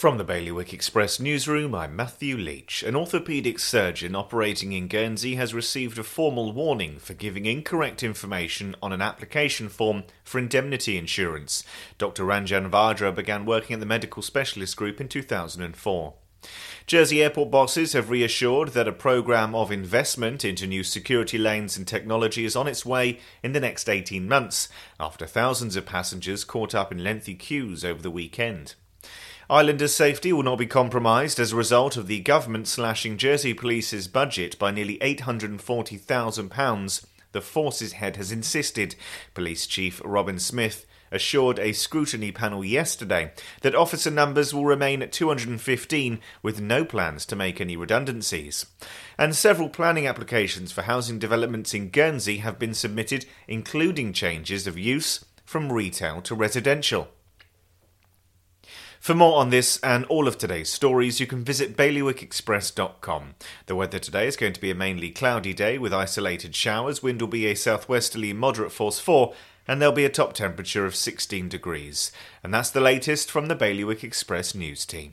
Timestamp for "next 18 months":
23.60-24.70